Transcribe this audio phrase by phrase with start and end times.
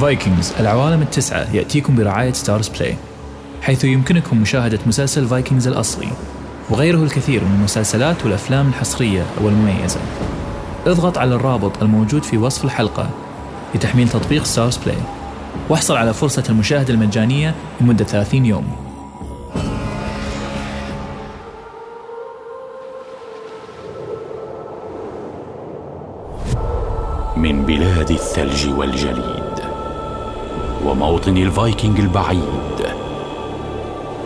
[0.00, 2.96] Vikings العوالم التسعة يأتيكم برعاية STARZPLAY
[3.62, 6.08] حيث يمكنكم مشاهدة مسلسل Vikings الأصلي
[6.70, 10.00] وغيره الكثير من المسلسلات والأفلام الحصرية والمميزة.
[10.86, 13.10] اضغط على الرابط الموجود في وصف الحلقة
[13.74, 14.98] لتحميل تطبيق STARZPLAY
[15.68, 18.76] واحصل على فرصة المشاهدة المجانية لمدة 30 يوم.
[27.36, 29.45] من بلاد الثلج والجليد
[30.86, 32.86] وموطن الفايكنج البعيد.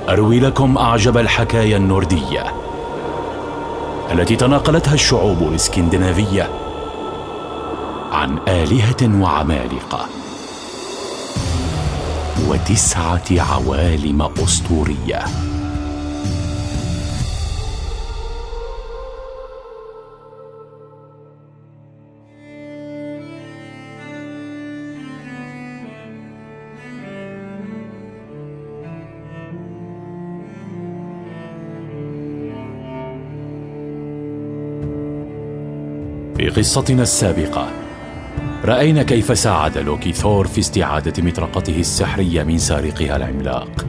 [0.09, 2.45] أروي لكم أعجب الحكايا النورديه
[4.13, 6.51] التي تناقلتها الشعوب الإسكندنافية
[8.13, 10.07] عن آلهة وعمالقة.
[12.49, 15.50] وتسعة عوالم أسطورية.
[36.51, 37.69] قصتنا السابقة.
[38.65, 43.87] رأينا كيف ساعد لوكي ثور في استعادة مطرقته السحرية من سارقها العملاق.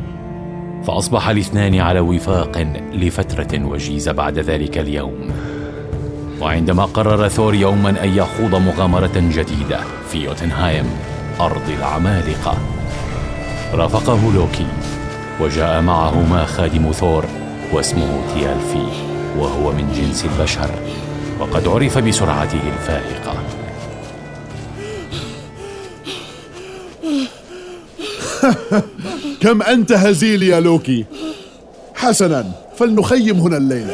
[0.88, 2.58] فأصبح الاثنان على وفاق
[2.94, 5.32] لفترة وجيزة بعد ذلك اليوم.
[6.42, 9.80] وعندما قرر ثور يوما أن يخوض مغامرة جديدة
[10.12, 10.86] في يوتنهايم
[11.40, 12.58] أرض العمالقة.
[13.74, 14.68] رافقه لوكي
[15.42, 17.26] وجاء معهما خادم ثور
[17.74, 18.88] واسمه تيالفي
[19.38, 20.70] وهو من جنس البشر.
[21.42, 23.34] وقد عرف بسرعته الفائقة.
[29.42, 31.06] كم أنت هزيل يا لوكي؟
[31.96, 33.94] حسنا فلنخيم هنا الليلة.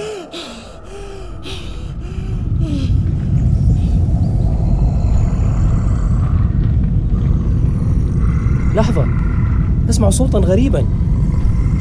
[8.75, 9.07] لحظة.
[9.89, 10.85] أسمع صوتا غريبا.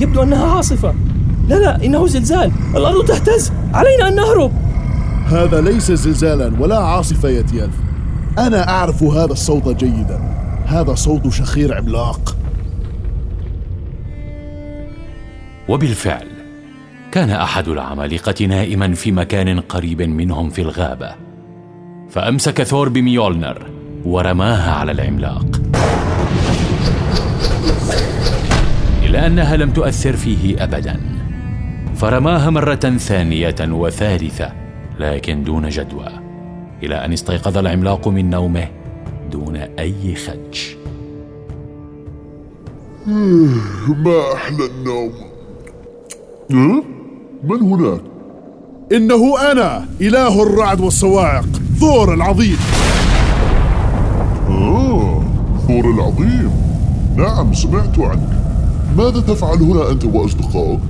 [0.01, 0.95] يبدو أنها عاصفة.
[1.49, 2.53] لا لا إنه زلزال.
[2.77, 3.53] الأرض تهتز.
[3.75, 4.66] علينا أن نهرب.
[5.27, 7.75] هذا ليس زلزالا ولا عاصفة يا تيالف
[8.39, 10.21] أنا أعرف هذا الصوت جيدا.
[10.67, 12.37] هذا صوت شخير عملاق.
[15.69, 16.27] وبالفعل
[17.13, 21.15] كان أحد العمالقة نائما في مكان قريب منهم في الغابة
[22.11, 23.67] فأمسك ثور بميولنر
[24.05, 25.47] ورماها على العملاق.
[29.03, 31.01] إلا أنها لم تؤثر فيه أبدا
[31.95, 34.66] فرماها مرة ثانية وثالثة
[34.99, 36.09] لكن دون جدوى
[36.83, 38.69] إلى أن استيقظ العملاق من نومه
[39.33, 40.77] دون أي خدش
[43.89, 45.13] ما أحلى النوم؟
[47.45, 48.01] من هناك؟
[48.93, 51.47] إنه أنا إله الرعد والصواعق
[51.81, 52.57] ثور العظيم
[54.49, 55.23] آه
[55.69, 56.51] ثور العظيم
[57.17, 58.29] نعم سمعت عنك
[58.97, 60.81] ماذا تفعل هنا أنت وأصدقائك؟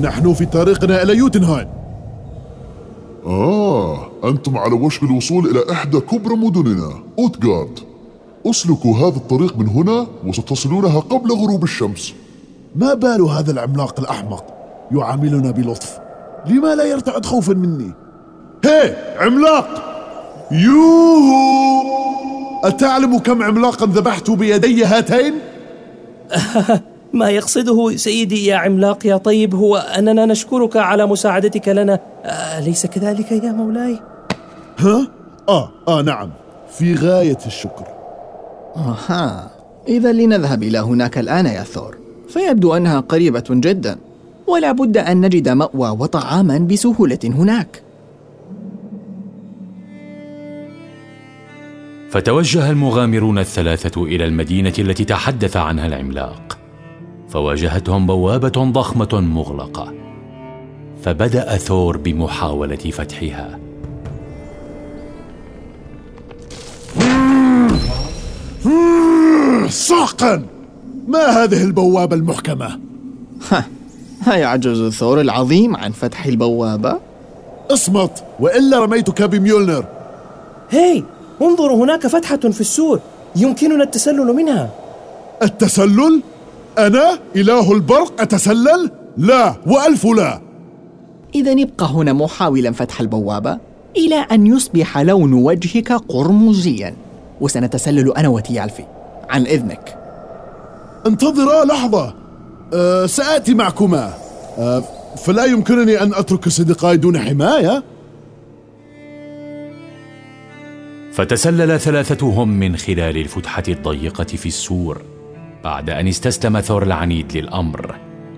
[0.00, 1.68] نحن في طريقنا إلى يوتنهايم
[3.26, 7.78] آه أنتم على وشك الوصول إلى إحدى كبرى مدننا أوتغارد.
[8.46, 12.14] أسلكوا هذا الطريق من هنا وستصلونها قبل غروب الشمس.
[12.76, 14.44] ما بال هذا العملاق الأحمق؟
[14.92, 15.98] يعاملنا بلطف.
[16.46, 17.92] لما لا يرتعد خوفا مني؟
[18.64, 19.68] هي عملاق!
[20.50, 21.82] يوهو!
[22.64, 25.34] أتعلم كم عملاقا ذبحت بيدي هاتين؟
[27.12, 32.00] ما يقصده سيدي يا عملاق يا طيب هو أننا نشكرك على مساعدتك لنا.
[32.58, 34.00] أليس كذلك يا مولاي؟
[34.78, 35.08] ها؟
[35.48, 36.30] آه آه نعم.
[36.78, 37.84] في غاية الشكر.
[38.76, 39.50] أها.
[39.88, 41.96] إذا لنذهب إلى هناك الآن يا ثور.
[42.28, 43.98] فيبدو أنها قريبة جدا.
[44.46, 47.82] ولا بد أن نجد مأوى وطعاما بسهولة هناك.
[52.10, 56.59] فتوجه المغامرون الثلاثة إلى المدينة التي تحدث عنها العملاق.
[57.30, 59.92] فواجهتهم بوابة ضخمة مغلقة
[61.02, 63.58] فبدأ ثور بمحاولة فتحها
[69.68, 70.42] ساقا
[71.08, 72.80] ما هذه البوابة المحكمة؟
[74.22, 77.00] هيعجز ثور العظيم عن فتح البوابة؟
[77.70, 79.84] اصمت وإلا رميتك بميولنر
[80.70, 81.04] هاي
[81.42, 83.00] انظروا هناك فتحة في السور
[83.36, 84.70] يمكننا التسلل منها
[85.42, 86.22] التسلل؟
[86.78, 90.40] أنا إله البرق أتسلل؟ لا وألف لا.
[91.34, 93.58] إذا ابق هنا محاولا فتح البوابة
[93.96, 96.94] إلى أن يصبح لون وجهك قرمزيا.
[97.40, 98.84] وسنتسلل أنا وتيالفي
[99.28, 99.98] عن إذنك.
[101.06, 102.14] انتظرا لحظة.
[102.74, 104.14] أه سآتي معكما.
[104.58, 104.84] أه
[105.16, 107.82] فلا يمكنني أن أترك صديقاي دون حماية.
[111.12, 115.02] فتسلل ثلاثتهم من خلال الفتحة الضيقة في السور.
[115.64, 117.94] بعد أن استسلم ثور العنيد للأمر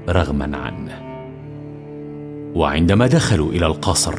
[0.08, 1.02] رغما عنه
[2.54, 4.14] وعندما دخلوا إلى القصر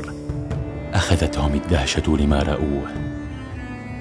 [0.93, 2.91] أخذتهم الدهشة لما رأوه.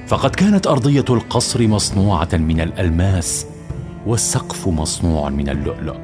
[0.07, 3.47] فقد كانت أرضية القصر مصنوعة من الألماس
[4.07, 6.01] والسقف مصنوع من اللؤلؤ.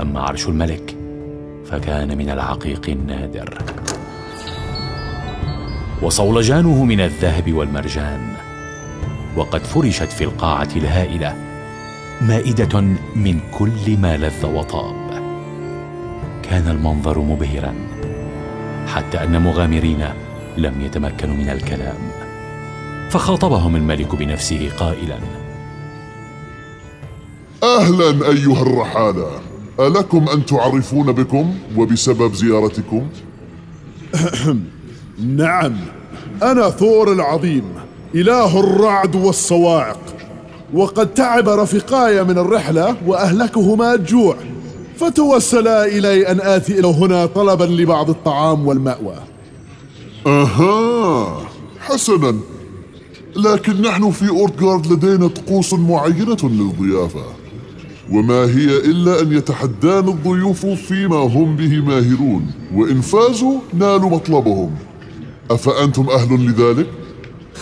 [0.00, 0.96] أما عرش الملك
[1.64, 3.58] فكان من العقيق النادر.
[6.02, 8.32] وصولجانه من الذهب والمرجان
[9.36, 11.49] وقد فرشت في القاعة الهائلة
[12.20, 12.80] مائدة
[13.16, 15.10] من كل ما لذ وطاب.
[16.42, 17.74] كان المنظر مبهرا
[18.86, 20.08] حتى أن مغامرين
[20.56, 21.96] لم يتمكنوا من الكلام.
[23.10, 25.18] فخاطبهم الملك بنفسه قائلا
[27.62, 29.30] أهلا أيها الرحالة.
[29.80, 33.08] ألكم أن تعرفون بكم وبسبب زيارتكم؟
[35.18, 35.76] نعم
[36.42, 37.64] أنا ثور العظيم
[38.14, 40.09] إله الرعد والصواعق.
[40.74, 44.36] وقد تعب رفقاي من الرحلة وأهلكهما الجوع
[44.96, 49.16] فتوسلا إلي أن آتي إلى هنا طلبا لبعض الطعام والمأوى.
[50.26, 51.40] أها
[51.80, 52.36] حسنا.
[53.36, 57.24] لكن نحن في أورتغارد لدينا طقوس معينة للضيافة.
[58.12, 62.46] وما هي إلا أن يتحدان الضيوف فيما هم به ماهرون.
[62.74, 64.70] وإن فازوا نالوا مطلبهم.
[65.50, 66.86] أفأنتم أهل لذلك؟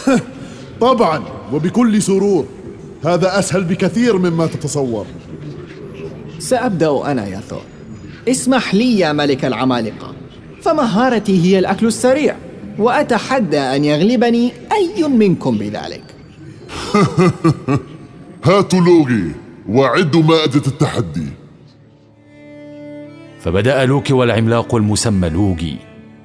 [0.80, 1.22] طبعا
[1.52, 2.44] وبكل سرور.
[3.04, 5.06] هذا أسهل بكثير مما تتصور.
[6.38, 7.62] سأبدأ أنا يا ثور.
[8.28, 10.14] اسمح لي يا ملك العمالقة.
[10.62, 12.36] فمهارتي هي الأكل السريع
[12.78, 16.02] وأتحدى أن يغلبني أي منكم بذلك.
[18.44, 19.32] هاتوا لوغي
[19.68, 21.26] وعدوا مائدة التحدي.
[23.40, 25.76] فبدأ لوكي والعملاق المسمى لوغي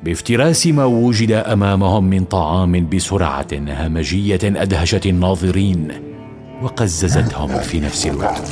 [0.03, 6.13] بافتراس ما وجد أمامهم من طعام بسرعة همجية أدهشت الناظرين.
[6.63, 8.49] وقززتهم في نفس الوقت.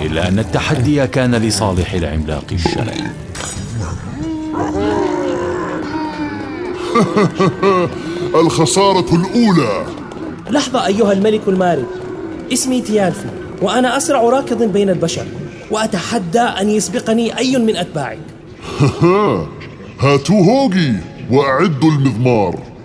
[0.00, 3.04] الا أن التحدي كان لصالح العملاق الشرعي.
[8.42, 9.86] الخسارة الأولى.
[10.50, 11.86] لحظة أيها الملك المارد.
[12.52, 13.28] اسمي تيالفي
[13.62, 15.26] وأنا أسرع راكض بين البشر
[15.70, 18.18] وأتحدى أن يسبقني أي من أتباعك.
[20.00, 20.94] هاتوا هوغي
[21.30, 22.77] وأعدوا المضمار.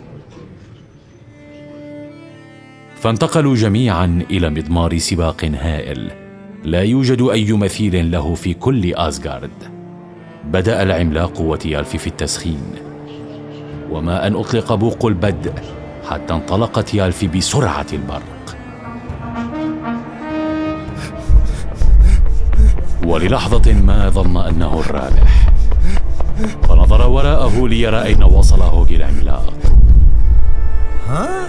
[3.04, 6.12] فانتقلوا جميعا إلى مضمار سباق هائل.
[6.64, 9.52] لا يوجد أي مثيل له في كل آسغارد
[10.44, 12.62] بدأ العملاق وتيالفي في التسخين.
[13.92, 15.54] وما أن أطلق بوق البدء
[16.10, 18.58] حتى انطلق تيالفي بسرعة البرق.
[23.06, 25.50] وللحظة ما ظن أنه الرابح.
[26.64, 29.54] فنظر وراءه ليرى أين وصل هوغي العملاق.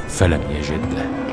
[0.09, 1.24] فلم يجده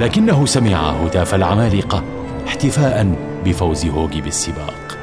[0.00, 2.04] لكنه سمع هتاف العمالقة
[2.46, 3.14] احتفاء
[3.44, 4.98] بفوز هوغي بالسباق.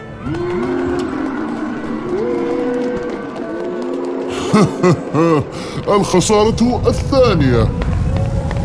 [5.98, 7.68] الخسارة الثانية.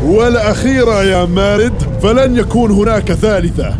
[0.04, 3.74] والأخيرة يا مارد فلن يكون هناك ثالثة.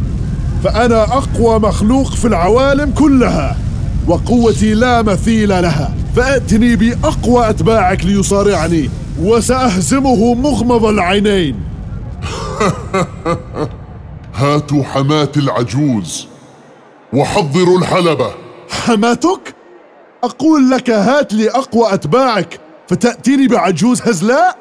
[0.65, 3.57] فأنا أقوى مخلوق في العوالم كلها
[4.07, 5.95] وقوتي لا مثيل لها.
[6.17, 11.72] فأتني بأقوى أتباعك ليصارعني وسأهزمه مغمض العينين.
[14.35, 16.29] هاتوا حماة العجوز
[17.13, 18.35] وحضروا الحلبة
[18.71, 19.55] حماتك؟
[20.25, 24.57] أقول لك هات لي أقوى أتباعك فتأتيني بعجوز هزلاء؟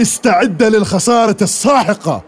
[0.00, 2.22] استعد للخسارة الساحقة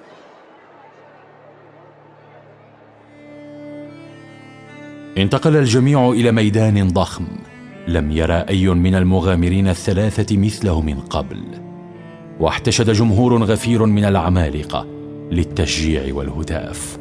[5.18, 7.26] انتقل الجميع إلى ميدان ضخم
[7.88, 11.42] لم يرى أي من المغامرين الثلاثة مثله من قبل
[12.40, 15.01] واحتشد جمهور غفير من العمالقة
[15.32, 16.98] للتشجيع والهتاف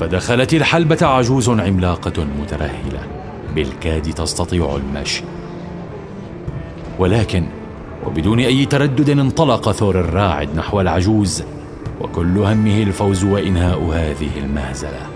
[0.00, 3.00] فدخلت الحلبة عجوز عملاقة مترهلة.
[3.54, 5.22] بالكاد تستطيع المشي.
[6.98, 7.46] ولكن
[8.06, 11.44] وبدون أي تردد انطلق ثور الراعد نحو العجوز
[12.00, 15.06] وكل همه الفوز وإنهاء هذه المهزلة.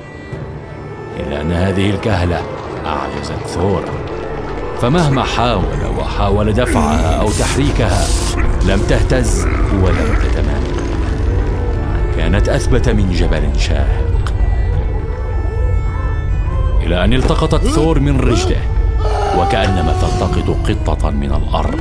[1.20, 2.42] إلا أن هذه الكهلة
[2.86, 3.84] أعجزت ثور
[4.84, 8.06] فمهما حاول وحاول دفعها أو تحريكها
[8.66, 9.46] لم تهتز
[9.82, 10.80] ولم تتمادى.
[12.16, 14.34] كانت أثبت من جبل شاهق.
[16.82, 18.60] إلى أن التقطت ثور من رجله
[19.38, 21.80] وكأنما تلتقط قطة من الأرض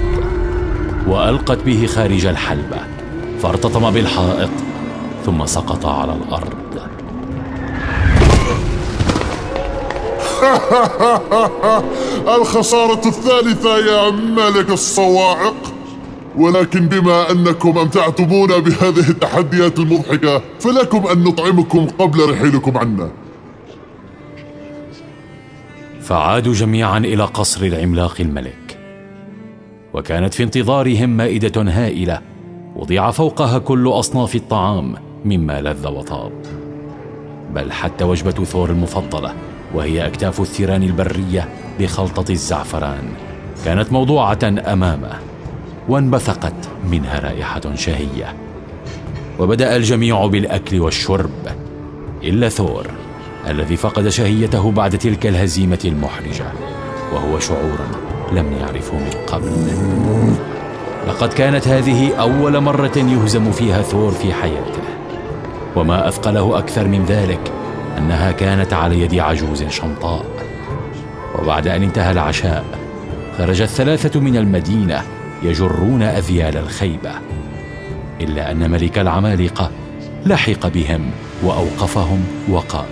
[1.07, 2.77] وألقت به خارج الحلبة
[3.41, 4.51] فارتطم بالحائط
[5.25, 6.62] ثم سقط على الأرض.
[12.37, 15.73] الخسارة الثالثة يا ملك الصواعق.
[16.37, 23.11] ولكن بما أنكم أمتعتمونا بهذه التحديات المضحكة فلكم أن نطعمكم قبل رحيلكم عنا.
[26.01, 28.79] فعادوا جميعا إلى قصر العملاق الملك.
[29.93, 32.21] وكانت في انتظارهم مائدة هائلة
[32.75, 34.95] وضع فوقها كل أصناف الطعام
[35.25, 36.31] مما لذ وطاب.
[37.53, 39.33] بل حتى وجبة ثور المفضلة.
[39.73, 41.49] وهي أكتاف الثيران البرية
[41.79, 43.03] بخلطة الزعفران.
[43.65, 45.19] كانت موضوعة أمامه
[45.89, 48.35] وانبثقت منها رائحة شهية.
[49.39, 51.47] وبدأ الجميع بالأكل والشرب
[52.23, 52.87] إلا ثور
[53.47, 56.45] الذي فقد شهيته بعد تلك الهزيمة المحرجة
[57.13, 57.79] وهو شعور
[58.31, 59.51] لم يعرفه من قبل.
[61.07, 64.83] لقد كانت هذه أول مرة يهزم فيها ثور في حياته
[65.75, 67.51] وما أثقله أكثر من ذلك
[67.97, 70.25] أنها كانت على يد عجوز شمطاء
[71.39, 72.65] وبعد أن انتهى العشاء
[73.37, 75.01] خرج الثلاثة من المدينة
[75.43, 77.11] يجرون أذيال الخيبة
[78.21, 79.71] إلا أن ملك العمالقة
[80.25, 81.11] لحق بهم
[81.43, 82.85] وأوقفهم وقال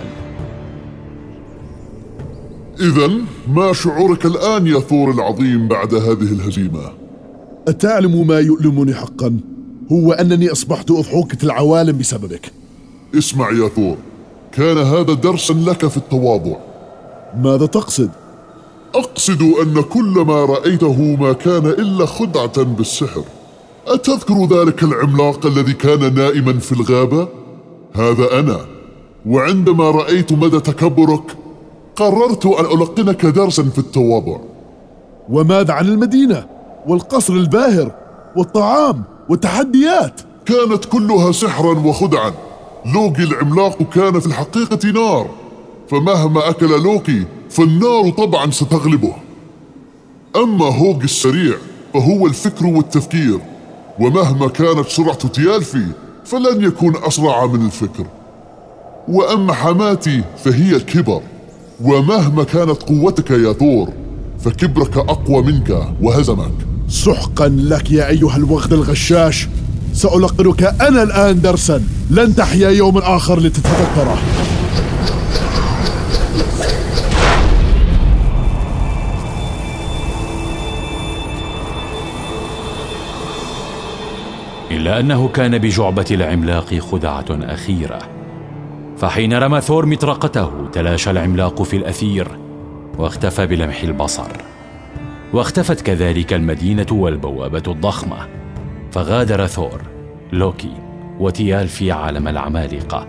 [2.80, 3.10] إذا
[3.48, 6.92] ما شعورك الآن يا ثور العظيم بعد هذه الهزيمة؟
[7.68, 9.40] أتعلم ما يؤلمني حقا؟
[9.92, 12.52] هو أنني أصبحت أضحوكة العوالم بسببك
[13.18, 13.96] اسمع يا ثور
[14.52, 16.56] كان هذا درسا لك في التواضع
[17.36, 18.10] ماذا تقصد؟
[18.94, 23.24] أقصد أن كل ما رأيته ما كان إلا خدعة بالسحر
[23.86, 27.28] أتذكر ذلك العملاق الذي كان نائما في الغابة؟
[27.94, 28.60] هذا أنا
[29.26, 31.36] وعندما رأيت مدى تكبرك
[31.96, 34.36] قررت أن ألقنك درسا في التواضع
[35.28, 36.46] وماذا عن المدينة؟
[36.86, 37.92] والقصر الباهر
[38.36, 42.32] والطعام والتحديات كانت كلها سحرا وخدعا
[42.86, 45.30] لوكي العملاق كان في الحقيقة نار
[45.90, 49.12] فمهما أكل لوكي فالنار طبعا ستغلبه.
[50.36, 51.54] أما هوغ السريع
[51.94, 53.38] فهو الفكر والتفكير
[54.00, 55.86] ومهما كانت سرعة تيالفي
[56.24, 58.06] فلن يكون أسرع من الفكر.
[59.08, 61.20] وأما حماتي فهي الكبر
[61.84, 63.88] ومهما كانت قوتك يا ثور
[64.38, 66.52] فكبرك أقوى منك وهزمك.
[66.88, 69.48] سحقا لك يا أيها الوغد الغشاش
[69.92, 71.82] سألقنك أنا الآن درسا.
[72.10, 74.18] لن تحيا يوم آخر لتتذكره.
[84.70, 87.98] إلا أنه كان بجعبة العملاق خدعة أخيرة.
[88.98, 92.28] فحين رمى ثور مطرقته تلاشى العملاق في الأثير
[92.98, 94.28] واختفى بلمح البصر.
[95.32, 98.41] واختفت كذلك المدينة والبوابة الضخمة.
[98.92, 99.80] فغادر ثور
[100.32, 100.72] لوكي
[101.20, 103.06] وتيال في عالم العمالقة.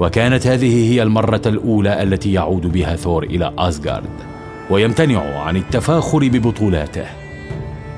[0.00, 4.10] وكانت هذه هي المرة الأولى التي يعود بها ثور إلى أسغارد
[4.70, 7.04] ويمتنع عن التفاخر ببطولاته.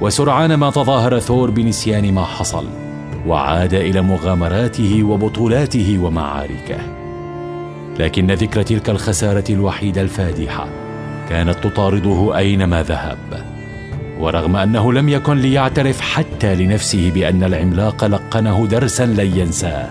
[0.00, 2.64] وسرعان ما تظاهر ثور بنسيان ما حصل
[3.26, 6.78] وعاد إلى مغامراته وبطولاته ومعاركه.
[7.98, 10.66] لكن ذكرى تلك الخسارة الوحيدة الفادحة
[11.28, 13.53] كانت تطارده أينما ذهب.
[14.20, 19.88] ورغم أنه لم يكن ليعترف حتى لنفسه بأن العملاق لقنه درسا لن ينساه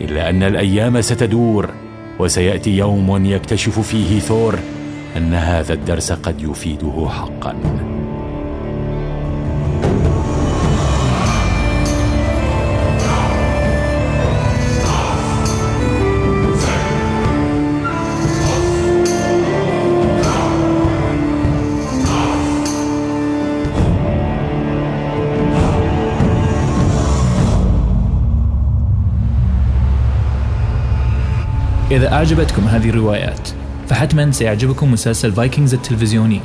[0.00, 1.68] إلا أن الأيام ستدور
[2.18, 4.58] وسيأتي يوم يكتشف فيه ثور
[5.16, 7.54] أن هذا الدرس قد يفيده حقا.
[31.94, 33.48] إذا أعجبتكم هذه الروايات
[33.88, 36.40] فحتما سيعجبكم مسلسل Vikings التلفزيوني.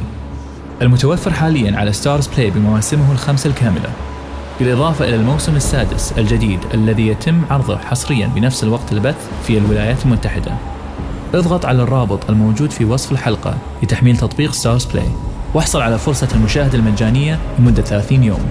[0.82, 3.89] المتوفر حاليا على STARZPLAY بمواسمه الخمسة الكاملة.
[4.60, 10.51] بالإضافة إلى الموسم السادس الجديد الذي يتم عرضه حصريا بنفس الوقت البث في الولايات المتحدة.
[11.34, 15.09] اضغط على الرابط الموجود في وصف الحلقة لتحميل تطبيق STARZPLAY
[15.53, 18.46] واحصل على فرصة المشاهدة المجانية لمدة 30 يوم.